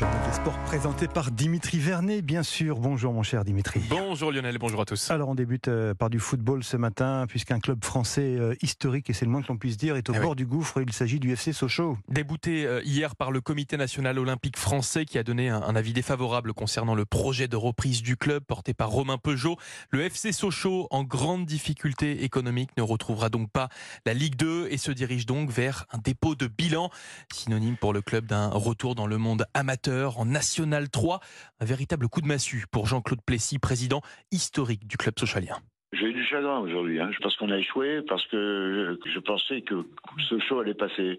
Journal 0.00 0.18
des 0.26 0.32
sports 0.34 0.58
présenté 0.60 1.08
par 1.08 1.30
Dimitri 1.30 1.78
Vernet, 1.78 2.22
bien 2.22 2.42
sûr. 2.42 2.78
Bonjour 2.78 3.12
mon 3.12 3.22
cher 3.22 3.44
Dimitri. 3.44 3.82
Bonjour 3.90 4.32
Lionel, 4.32 4.56
bonjour 4.56 4.80
à 4.80 4.86
tous. 4.86 5.10
Alors 5.10 5.28
on 5.28 5.34
débute 5.34 5.68
euh, 5.68 5.92
par 5.92 6.08
du 6.08 6.18
football 6.18 6.64
ce 6.64 6.78
matin, 6.78 7.26
puisqu'un 7.28 7.60
club 7.60 7.84
français 7.84 8.34
euh, 8.38 8.54
historique, 8.62 9.10
et 9.10 9.12
c'est 9.12 9.26
le 9.26 9.30
moins 9.30 9.42
que 9.42 9.48
l'on 9.48 9.58
puisse 9.58 9.76
dire, 9.76 9.96
est 9.96 10.08
au 10.08 10.14
Ah 10.16 10.20
bord 10.20 10.30
oui. 10.30 10.36
du 10.36 10.46
gouffre. 10.46 10.80
Il 10.80 10.90
s'agit 10.94 11.20
du 11.20 11.32
FC 11.32 11.52
Sochaux. 11.52 11.98
Débouté 12.08 12.64
euh, 12.64 12.80
hier 12.82 13.14
par 13.14 13.30
le 13.30 13.42
Comité 13.42 13.76
national 13.76 14.18
olympique 14.18 14.56
français 14.56 15.04
qui 15.04 15.18
a 15.18 15.22
donné 15.22 15.50
un 15.50 15.76
avis 15.76 15.92
défavorable 15.92 16.54
concernant 16.54 16.94
le 16.94 17.04
projet 17.04 17.46
de 17.46 17.56
reprise 17.56 18.00
du 18.00 18.16
club 18.16 18.42
porté 18.42 18.72
par 18.72 18.88
Romain 18.88 19.18
Peugeot, 19.18 19.58
le 19.90 20.00
FC 20.00 20.32
Sochaux, 20.32 20.88
en 20.90 21.04
grande 21.04 21.44
difficulté 21.44 22.24
économique, 22.24 22.70
ne 22.78 22.82
retrouvera 22.82 23.28
donc 23.28 23.50
pas 23.50 23.68
la 24.06 24.14
Ligue 24.14 24.36
2 24.36 24.68
et 24.70 24.78
se 24.78 24.92
dirige 24.92 25.26
donc 25.26 25.50
vers 25.50 25.84
un 25.92 25.98
dépôt 25.98 26.34
de 26.36 26.46
bilan, 26.46 26.88
synonyme 27.30 27.76
pour 27.76 27.92
le 27.92 28.00
club 28.00 28.24
d'un 28.24 28.48
retour 28.48 28.94
dans 28.94 29.06
le 29.06 29.18
monde 29.18 29.44
amateur 29.52 29.89
en 29.90 30.24
National 30.24 30.88
3. 30.88 31.20
Un 31.60 31.64
véritable 31.64 32.08
coup 32.08 32.20
de 32.20 32.26
massue 32.26 32.64
pour 32.70 32.86
Jean-Claude 32.86 33.20
Plessis, 33.24 33.58
président 33.58 34.02
historique 34.30 34.86
du 34.86 34.96
club 34.96 35.18
socialien. 35.18 35.56
J'ai 35.92 36.06
eu 36.06 36.12
du 36.12 36.24
chagrin 36.24 36.60
aujourd'hui, 36.60 37.00
hein, 37.00 37.10
parce 37.20 37.36
qu'on 37.36 37.50
a 37.50 37.58
échoué, 37.58 38.02
parce 38.08 38.24
que 38.26 38.96
je 39.04 39.18
pensais 39.18 39.62
que 39.62 39.84
ce 40.28 40.38
show 40.38 40.60
allait 40.60 40.74
passer. 40.74 41.18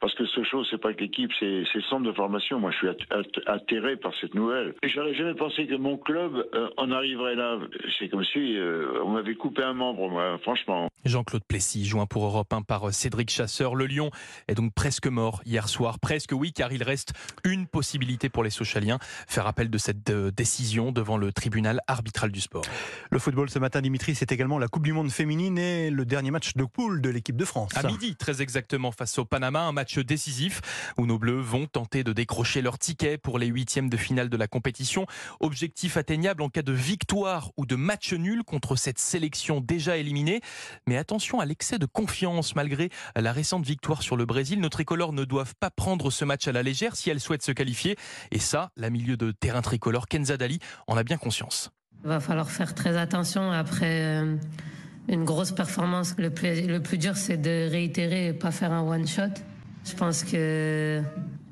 Parce 0.00 0.14
que 0.14 0.24
ce 0.26 0.42
show, 0.44 0.64
c'est 0.70 0.80
pas 0.80 0.92
que 0.94 1.00
l'équipe, 1.00 1.30
c'est 1.38 1.62
le 1.74 1.82
centre 1.88 2.04
de 2.04 2.12
formation. 2.12 2.58
Moi, 2.58 2.70
je 2.70 2.76
suis 2.78 2.88
at- 2.88 2.94
at- 3.10 3.52
atterré 3.54 3.96
par 3.96 4.12
cette 4.20 4.34
nouvelle. 4.34 4.74
Et 4.82 4.88
j'aurais 4.88 5.14
jamais 5.14 5.34
pensé 5.34 5.66
que 5.66 5.74
mon 5.74 5.96
club 5.98 6.32
euh, 6.54 6.68
en 6.78 6.90
arriverait 6.90 7.34
là. 7.34 7.58
C'est 7.98 8.08
comme 8.08 8.24
si 8.24 8.56
euh, 8.56 9.02
on 9.04 9.10
m'avait 9.10 9.34
coupé 9.34 9.62
un 9.62 9.74
membre, 9.74 10.08
moi, 10.08 10.38
franchement. 10.42 10.88
Jean-Claude 11.04 11.42
Plessis, 11.46 11.84
joint 11.86 12.06
pour 12.06 12.24
Europe 12.24 12.52
1 12.52 12.62
par 12.62 12.92
Cédric 12.92 13.30
Chasseur. 13.30 13.74
Le 13.74 13.86
Lion 13.86 14.10
est 14.48 14.54
donc 14.54 14.72
presque 14.74 15.06
mort 15.06 15.42
hier 15.44 15.68
soir. 15.68 15.98
Presque 15.98 16.32
oui, 16.32 16.52
car 16.52 16.72
il 16.72 16.82
reste 16.82 17.12
une 17.44 17.66
possibilité 17.66 18.28
pour 18.28 18.42
les 18.44 18.50
Sochaliens. 18.50 18.98
Faire 19.28 19.46
appel 19.46 19.70
de 19.70 19.78
cette 19.78 20.10
euh, 20.10 20.30
décision 20.30 20.92
devant 20.92 21.16
le 21.18 21.32
tribunal 21.32 21.80
arbitral 21.86 22.30
du 22.32 22.40
sport. 22.40 22.64
Le 23.10 23.18
football 23.18 23.50
ce 23.50 23.58
matin, 23.58 23.80
Dimitri, 23.82 24.14
c'est 24.14 24.32
également 24.32 24.58
la 24.58 24.68
Coupe 24.68 24.84
du 24.84 24.92
Monde 24.92 25.10
féminine 25.10 25.58
et 25.58 25.90
le 25.90 26.04
dernier 26.06 26.30
match 26.30 26.54
de 26.54 26.64
poule 26.64 27.00
de 27.02 27.10
l'équipe 27.10 27.36
de 27.36 27.44
France. 27.44 27.72
À 27.76 27.86
midi, 27.86 28.16
très 28.16 28.40
exactement, 28.42 28.92
face 28.92 29.18
au 29.18 29.24
Panama, 29.24 29.60
un 29.62 29.72
match 29.72 29.89
décisif 29.98 30.60
où 30.96 31.06
nos 31.06 31.18
Bleus 31.18 31.40
vont 31.40 31.66
tenter 31.66 32.04
de 32.04 32.12
décrocher 32.12 32.62
leur 32.62 32.78
ticket 32.78 33.18
pour 33.18 33.38
les 33.38 33.46
huitièmes 33.46 33.90
de 33.90 33.96
finale 33.96 34.28
de 34.28 34.36
la 34.36 34.46
compétition. 34.46 35.06
Objectif 35.40 35.96
atteignable 35.96 36.42
en 36.42 36.48
cas 36.48 36.62
de 36.62 36.72
victoire 36.72 37.50
ou 37.56 37.66
de 37.66 37.76
match 37.76 38.12
nul 38.12 38.44
contre 38.44 38.76
cette 38.76 38.98
sélection 38.98 39.60
déjà 39.60 39.96
éliminée. 39.96 40.40
Mais 40.86 40.96
attention 40.96 41.40
à 41.40 41.46
l'excès 41.46 41.78
de 41.78 41.86
confiance 41.86 42.54
malgré 42.54 42.90
la 43.16 43.32
récente 43.32 43.64
victoire 43.64 44.02
sur 44.02 44.16
le 44.16 44.26
Brésil. 44.26 44.60
Nos 44.60 44.68
tricolores 44.68 45.12
ne 45.12 45.24
doivent 45.24 45.54
pas 45.58 45.70
prendre 45.70 46.10
ce 46.10 46.24
match 46.24 46.46
à 46.48 46.52
la 46.52 46.62
légère 46.62 46.96
si 46.96 47.10
elles 47.10 47.20
souhaitent 47.20 47.42
se 47.42 47.52
qualifier. 47.52 47.96
Et 48.30 48.38
ça, 48.38 48.70
la 48.76 48.90
milieu 48.90 49.16
de 49.16 49.32
terrain 49.32 49.62
tricolore 49.62 50.06
Kenza 50.06 50.36
Dali 50.36 50.58
en 50.86 50.96
a 50.96 51.02
bien 51.02 51.16
conscience. 51.16 51.70
Il 52.04 52.08
va 52.08 52.20
falloir 52.20 52.50
faire 52.50 52.74
très 52.74 52.96
attention 52.96 53.52
après 53.52 54.02
euh, 54.02 54.36
une 55.08 55.24
grosse 55.24 55.52
performance. 55.52 56.14
Le 56.16 56.30
plus, 56.30 56.66
le 56.66 56.80
plus 56.80 56.98
dur, 56.98 57.16
c'est 57.16 57.36
de 57.36 57.68
réitérer 57.70 58.28
et 58.28 58.32
pas 58.32 58.50
faire 58.50 58.72
un 58.72 58.82
one 58.82 59.06
shot. 59.06 59.34
Je 59.84 59.94
pense 59.94 60.24
que 60.24 61.02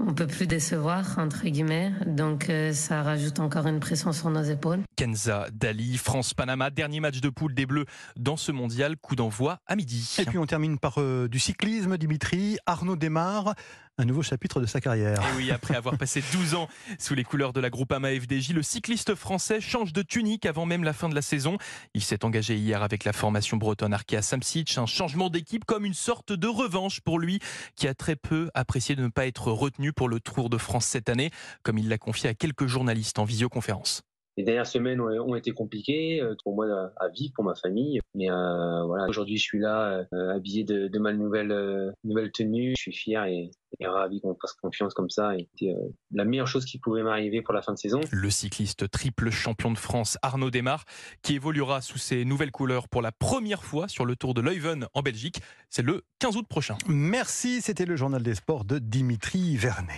on 0.00 0.14
peut 0.14 0.26
plus 0.26 0.46
décevoir 0.46 1.18
entre 1.18 1.44
guillemets, 1.46 1.92
donc 2.06 2.50
euh, 2.50 2.72
ça 2.72 3.02
rajoute 3.02 3.40
encore 3.40 3.66
une 3.66 3.80
pression 3.80 4.12
sur 4.12 4.30
nos 4.30 4.42
épaules. 4.42 4.80
Kenza 4.96 5.46
Dali, 5.52 5.96
France-Panama, 5.96 6.70
dernier 6.70 7.00
match 7.00 7.20
de 7.20 7.28
poule 7.30 7.54
des 7.54 7.66
Bleus 7.66 7.86
dans 8.16 8.36
ce 8.36 8.52
mondial. 8.52 8.96
Coup 8.96 9.16
d'envoi 9.16 9.60
à 9.66 9.76
midi. 9.76 10.16
Et 10.18 10.24
puis 10.24 10.38
on 10.38 10.46
termine 10.46 10.78
par 10.78 10.98
euh, 10.98 11.28
du 11.28 11.38
cyclisme, 11.38 11.96
Dimitri. 11.96 12.58
Arnaud 12.66 12.96
démarre 12.96 13.54
un 13.98 14.04
nouveau 14.04 14.22
chapitre 14.22 14.60
de 14.60 14.66
sa 14.66 14.80
carrière. 14.80 15.20
Et 15.20 15.36
oui, 15.36 15.50
après 15.50 15.74
avoir 15.74 15.98
passé 15.98 16.22
12 16.32 16.54
ans 16.54 16.68
sous 16.98 17.14
les 17.14 17.24
couleurs 17.24 17.52
de 17.52 17.60
la 17.60 17.68
Groupama 17.68 18.10
FDJ, 18.10 18.52
le 18.52 18.62
cycliste 18.62 19.16
français 19.16 19.60
change 19.60 19.92
de 19.92 20.02
tunique 20.02 20.46
avant 20.46 20.66
même 20.66 20.84
la 20.84 20.92
fin 20.92 21.08
de 21.08 21.16
la 21.16 21.22
saison. 21.22 21.58
Il 21.94 22.02
s'est 22.02 22.24
engagé 22.24 22.54
hier 22.54 22.82
avec 22.82 23.04
la 23.04 23.12
formation 23.12 23.56
bretonne 23.56 23.92
Arkea 23.92 24.22
Samsic, 24.22 24.78
un 24.78 24.86
changement 24.86 25.30
d'équipe 25.30 25.64
comme 25.64 25.84
une 25.84 25.94
sorte 25.94 26.32
de 26.32 26.46
revanche 26.46 27.00
pour 27.00 27.18
lui, 27.18 27.40
qui 27.74 27.88
a 27.88 27.94
très 27.94 28.14
peu 28.18 28.50
apprécié 28.54 28.96
de 28.96 29.02
ne 29.02 29.08
pas 29.08 29.26
être 29.26 29.50
retenu 29.50 29.92
pour 29.92 30.08
le 30.08 30.20
Tour 30.20 30.50
de 30.50 30.58
France 30.58 30.84
cette 30.84 31.08
année, 31.08 31.30
comme 31.62 31.78
il 31.78 31.88
l'a 31.88 31.98
confié 31.98 32.28
à 32.28 32.34
quelques 32.34 32.66
journalistes 32.66 33.18
en 33.18 33.24
visioconférence. 33.24 34.02
Les 34.38 34.44
dernières 34.44 34.68
semaines 34.68 35.00
ont, 35.00 35.34
été 35.34 35.50
compliquées 35.50 36.22
euh, 36.22 36.36
pour 36.44 36.54
moi 36.54 36.92
à, 36.96 37.08
vivre, 37.08 37.32
pour 37.34 37.42
ma 37.42 37.56
famille. 37.56 37.98
Mais 38.14 38.30
euh, 38.30 38.84
voilà, 38.84 39.08
aujourd'hui 39.08 39.36
je 39.36 39.42
suis 39.42 39.58
là, 39.58 40.06
euh, 40.14 40.30
habillé 40.32 40.62
de, 40.62 40.98
ma 41.00 41.12
nouvelle 41.12 41.92
nouvelle 42.04 42.30
tenue. 42.30 42.74
Je 42.76 42.82
suis 42.82 42.92
fier 42.92 43.24
et, 43.24 43.50
et 43.80 43.86
ravi 43.86 44.20
qu'on 44.20 44.30
me 44.30 44.36
fasse 44.40 44.54
confiance 44.54 44.94
comme 44.94 45.10
ça. 45.10 45.32
C'était 45.38 45.72
euh, 45.72 45.88
la 46.12 46.24
meilleure 46.24 46.48
chose 46.48 46.64
qui 46.64 46.78
pouvait 46.78 47.02
m'arriver 47.02 47.42
pour 47.42 47.54
la 47.54 47.62
fin 47.62 47.72
de 47.72 47.78
saison. 47.78 48.00
Le 48.10 48.30
cycliste 48.30 48.90
triple 48.90 49.30
champion 49.30 49.70
de 49.70 49.78
France 49.78 50.18
Arnaud 50.22 50.50
Desmar, 50.50 50.84
qui 51.22 51.34
évoluera 51.34 51.80
sous 51.80 51.98
ses 51.98 52.24
nouvelles 52.24 52.50
couleurs 52.50 52.88
pour 52.88 53.02
la 53.02 53.12
première 53.12 53.64
fois 53.64 53.88
sur 53.88 54.04
le 54.04 54.16
Tour 54.16 54.34
de 54.34 54.40
Leuven 54.40 54.86
en 54.94 55.02
Belgique. 55.02 55.40
C'est 55.70 55.82
le 55.82 56.02
15 56.18 56.36
août 56.36 56.46
prochain. 56.48 56.76
Merci, 56.88 57.60
c'était 57.60 57.86
le 57.86 57.96
journal 57.96 58.22
des 58.22 58.34
sports 58.34 58.64
de 58.64 58.78
Dimitri 58.78 59.56
Vernet. 59.56 59.86